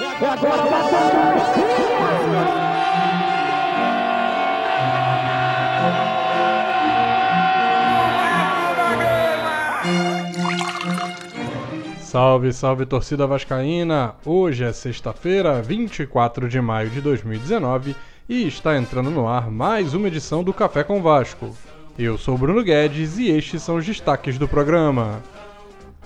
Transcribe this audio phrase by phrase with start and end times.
[0.00, 0.64] É agora,
[12.00, 14.16] Salve, salve torcida vascaína!
[14.26, 17.94] Hoje é sexta-feira, 24 de maio de 2019
[18.28, 21.56] e está entrando no ar mais uma edição do Café com Vasco.
[21.96, 25.22] Eu sou Bruno Guedes e estes são os destaques do programa.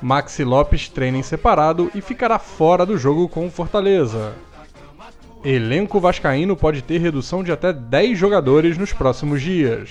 [0.00, 4.34] Maxi Lopes treina em separado e ficará fora do jogo com o Fortaleza.
[5.44, 9.90] Elenco vascaíno pode ter redução de até 10 jogadores nos próximos dias.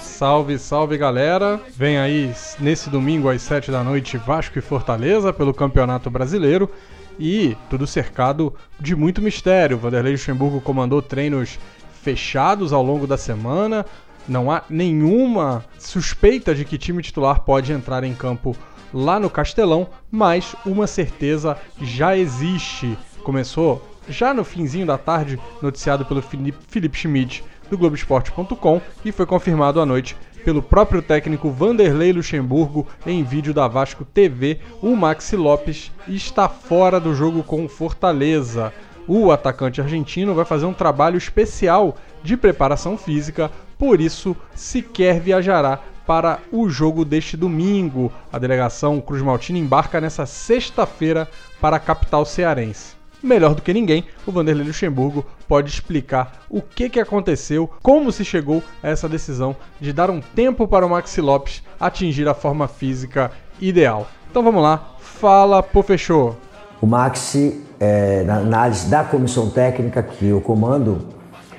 [0.00, 1.60] Salve, salve galera!
[1.74, 6.70] Vem aí nesse domingo às 7 da noite Vasco e Fortaleza pelo Campeonato Brasileiro
[7.18, 9.78] e tudo cercado de muito mistério.
[9.78, 11.58] Vanderlei Luxemburgo comandou treinos
[12.02, 13.84] fechados ao longo da semana.
[14.28, 18.56] Não há nenhuma suspeita de que time titular pode entrar em campo
[18.92, 22.98] lá no Castelão, mas uma certeza já existe.
[23.22, 29.80] Começou já no finzinho da tarde, noticiado pelo Felipe Schmidt do Globoesporte.com e foi confirmado
[29.80, 34.60] à noite pelo próprio técnico Vanderlei Luxemburgo em vídeo da Vasco TV.
[34.80, 38.72] O Maxi Lopes está fora do jogo com Fortaleza.
[39.08, 45.80] O atacante argentino vai fazer um trabalho especial de preparação física, por isso sequer viajará
[46.06, 48.12] para o jogo deste domingo.
[48.32, 51.28] A delegação Cruz Maltina embarca nessa sexta-feira
[51.60, 52.96] para a capital cearense
[53.26, 58.24] melhor do que ninguém, o Vanderlei Luxemburgo pode explicar o que, que aconteceu, como se
[58.24, 62.68] chegou a essa decisão de dar um tempo para o Maxi Lopes atingir a forma
[62.68, 63.30] física
[63.60, 64.06] ideal.
[64.30, 66.36] Então vamos lá, fala pro fechou.
[66.80, 71.08] O Maxi, é, na análise da comissão técnica que eu comando,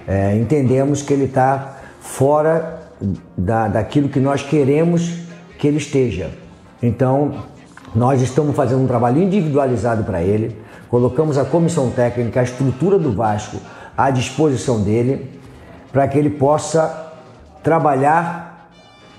[0.07, 1.75] é, entendemos que ele está
[2.07, 2.79] fora
[3.37, 5.19] da, daquilo que nós queremos
[5.59, 6.31] que ele esteja.
[6.81, 7.43] Então,
[7.95, 13.11] nós estamos fazendo um trabalho individualizado para ele colocamos a comissão técnica, a estrutura do
[13.11, 13.57] Vasco
[13.97, 15.39] à disposição dele,
[15.91, 17.13] para que ele possa
[17.63, 18.69] trabalhar,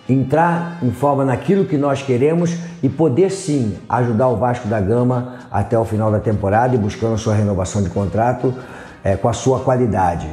[0.09, 5.39] entrar em forma naquilo que nós queremos e poder sim ajudar o Vasco da Gama
[5.51, 8.55] até o final da temporada e buscando sua renovação de contrato
[9.03, 10.29] é, com a sua qualidade.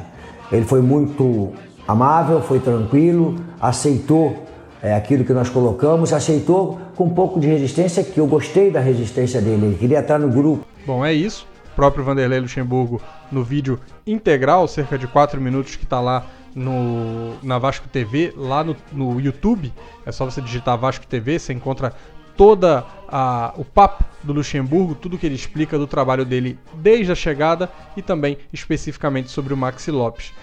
[0.51, 1.53] Ele foi muito
[1.87, 4.45] amável, foi tranquilo, aceitou
[4.81, 8.79] é, aquilo que nós colocamos, aceitou com um pouco de resistência, que eu gostei da
[8.79, 10.65] resistência dele, ele queria estar no grupo.
[10.85, 11.47] Bom, é isso.
[11.71, 13.01] O próprio Vanderlei Luxemburgo
[13.31, 16.25] no vídeo integral, cerca de 4 minutos, que está lá
[16.55, 19.73] no, na Vasco TV, lá no, no YouTube.
[20.05, 21.93] É só você digitar Vasco TV, você encontra
[22.37, 27.15] toda a, o papo do Luxemburgo, tudo que ele explica do trabalho dele desde a
[27.15, 30.33] chegada e também especificamente sobre o Maxi Lopes.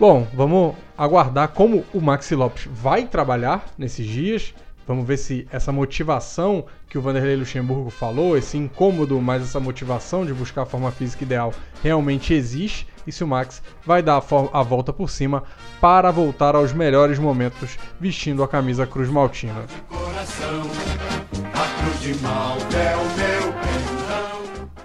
[0.00, 4.54] Bom, vamos aguardar como o Maxi Lopes vai trabalhar nesses dias.
[4.86, 10.26] Vamos ver se essa motivação que o Vanderlei Luxemburgo falou, esse incômodo, mas essa motivação
[10.26, 14.58] de buscar a forma física ideal realmente existe e se o Max vai dar a,
[14.58, 15.44] a volta por cima
[15.80, 19.66] para voltar aos melhores momentos vestindo a camisa Cruz Maltina.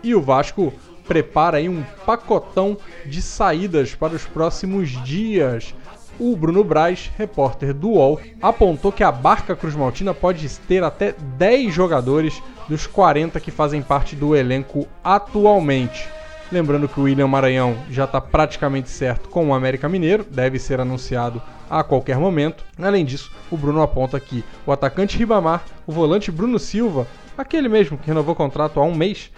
[0.03, 0.73] E o Vasco
[1.07, 5.73] prepara aí um pacotão de saídas para os próximos dias
[6.19, 11.13] o Bruno Braz, repórter do UOL, apontou que a Barca Cruz Maltina pode ter até
[11.37, 16.07] 10 jogadores dos 40 que fazem parte do elenco atualmente.
[16.51, 20.79] Lembrando que o William Maranhão já está praticamente certo com o América Mineiro, deve ser
[20.79, 22.63] anunciado a qualquer momento.
[22.81, 27.05] Além disso, o Bruno aponta que o atacante Ribamar, o volante Bruno Silva,
[27.37, 29.29] aquele mesmo que renovou o contrato há um mês,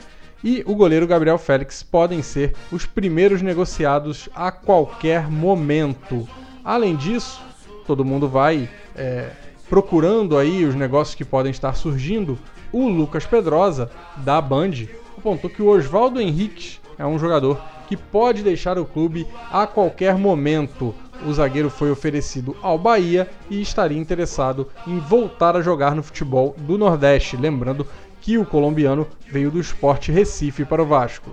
[0.44, 6.28] e o goleiro Gabriel Félix podem ser os primeiros negociados a qualquer momento.
[6.64, 7.42] Além disso,
[7.86, 9.32] todo mundo vai é,
[9.70, 12.38] procurando aí os negócios que podem estar surgindo.
[12.72, 18.44] O Lucas Pedrosa, da Band, apontou que o Oswaldo Henrique é um jogador que pode
[18.44, 20.94] deixar o clube a qualquer momento.
[21.26, 26.56] O zagueiro foi oferecido ao Bahia e estaria interessado em voltar a jogar no futebol
[26.60, 27.36] do Nordeste.
[27.36, 27.86] Lembrando
[28.22, 31.32] que o colombiano veio do Esporte Recife para o Vasco.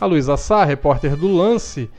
[0.00, 1.90] A Luísa Sá, repórter do Lance,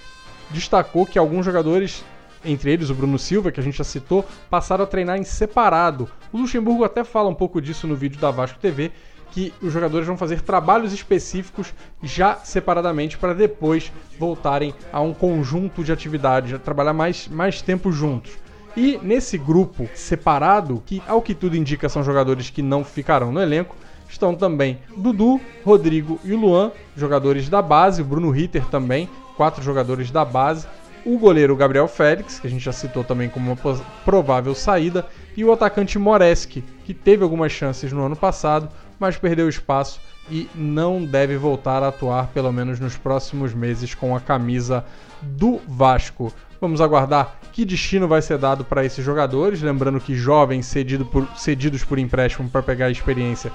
[0.51, 2.03] destacou que alguns jogadores,
[2.43, 6.09] entre eles o Bruno Silva, que a gente já citou, passaram a treinar em separado.
[6.31, 8.91] O Luxemburgo até fala um pouco disso no vídeo da Vasco TV,
[9.31, 15.83] que os jogadores vão fazer trabalhos específicos já separadamente para depois voltarem a um conjunto
[15.83, 18.44] de atividades, trabalhar mais, mais tempo juntos.
[18.75, 23.41] E nesse grupo separado, que ao que tudo indica são jogadores que não ficarão no
[23.41, 23.75] elenco,
[24.09, 30.11] estão também Dudu, Rodrigo e Luan, jogadores da base, o Bruno Ritter também, quatro jogadores
[30.11, 30.67] da base.
[31.05, 35.05] o goleiro Gabriel Félix, que a gente já citou também como uma provável saída,
[35.37, 38.69] e o atacante Moreski, que teve algumas chances no ano passado,
[38.99, 39.99] mas perdeu espaço
[40.29, 44.83] e não deve voltar a atuar pelo menos nos próximos meses com a camisa
[45.21, 46.33] do Vasco.
[46.59, 51.27] Vamos aguardar que destino vai ser dado para esses jogadores, lembrando que jovens cedido por,
[51.37, 53.51] cedidos por empréstimo para pegar experiência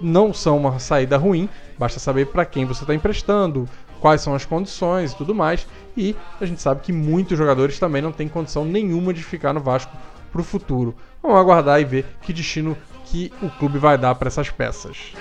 [0.00, 3.68] não são uma saída ruim, basta saber para quem você está emprestando,
[4.00, 5.66] quais são as condições e tudo mais.
[5.96, 9.60] E a gente sabe que muitos jogadores também não têm condição nenhuma de ficar no
[9.60, 9.92] Vasco
[10.32, 10.94] para o futuro.
[11.22, 15.12] Vamos aguardar e ver que destino que o clube vai dar para essas peças.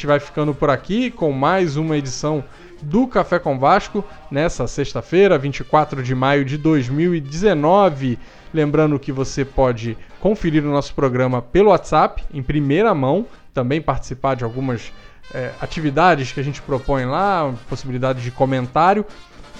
[0.00, 2.42] Gente vai ficando por aqui com mais uma edição
[2.80, 8.18] do Café com Vasco nessa sexta-feira, 24 de maio de 2019.
[8.54, 14.36] Lembrando que você pode conferir o nosso programa pelo WhatsApp, em primeira mão, também participar
[14.36, 14.90] de algumas
[15.34, 19.04] é, atividades que a gente propõe lá, possibilidade de comentário,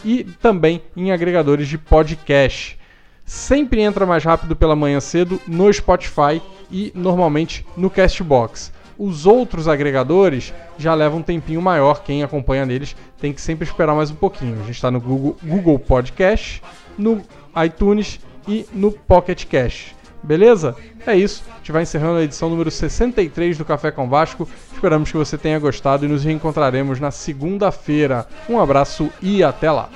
[0.02, 2.78] e também em agregadores de podcast.
[3.26, 6.40] Sempre entra mais rápido pela manhã cedo no Spotify
[6.70, 8.79] e normalmente no Castbox.
[9.02, 13.94] Os outros agregadores já levam um tempinho maior, quem acompanha neles tem que sempre esperar
[13.94, 14.56] mais um pouquinho.
[14.56, 16.62] A gente está no Google, Google Podcast,
[16.98, 17.22] no
[17.64, 19.94] iTunes e no Pocket Cash.
[20.22, 20.76] Beleza?
[21.06, 21.42] É isso.
[21.50, 24.46] A gente vai encerrando a edição número 63 do Café com Vasco.
[24.70, 28.28] Esperamos que você tenha gostado e nos reencontraremos na segunda-feira.
[28.50, 29.88] Um abraço e até lá.